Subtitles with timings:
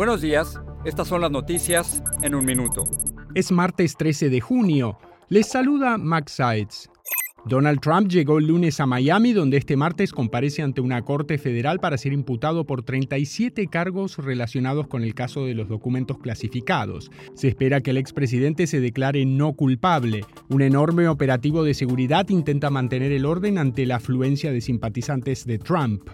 [0.00, 2.84] Buenos días, estas son las noticias en un minuto.
[3.34, 4.98] Es martes 13 de junio.
[5.28, 6.88] Les saluda Max Sides.
[7.44, 11.80] Donald Trump llegó el lunes a Miami, donde este martes comparece ante una corte federal
[11.80, 17.10] para ser imputado por 37 cargos relacionados con el caso de los documentos clasificados.
[17.34, 20.24] Se espera que el expresidente se declare no culpable.
[20.48, 25.58] Un enorme operativo de seguridad intenta mantener el orden ante la afluencia de simpatizantes de
[25.58, 26.08] Trump.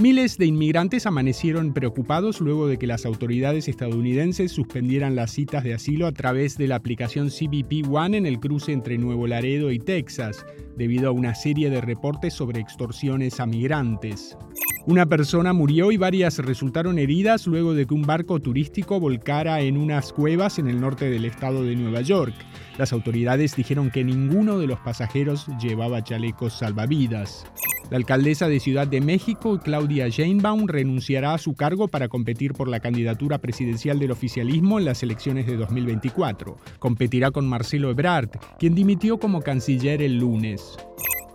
[0.00, 5.74] Miles de inmigrantes amanecieron preocupados luego de que las autoridades estadounidenses suspendieran las citas de
[5.74, 9.78] asilo a través de la aplicación CBP One en el cruce entre Nuevo Laredo y
[9.78, 14.38] Texas, debido a una serie de reportes sobre extorsiones a migrantes.
[14.86, 19.76] Una persona murió y varias resultaron heridas luego de que un barco turístico volcara en
[19.76, 22.34] unas cuevas en el norte del estado de Nueva York.
[22.78, 27.44] Las autoridades dijeron que ninguno de los pasajeros llevaba chalecos salvavidas.
[27.90, 32.68] La alcaldesa de Ciudad de México, Claudia Sheinbaum, renunciará a su cargo para competir por
[32.68, 36.56] la candidatura presidencial del oficialismo en las elecciones de 2024.
[36.78, 40.78] Competirá con Marcelo Ebrard, quien dimitió como canciller el lunes.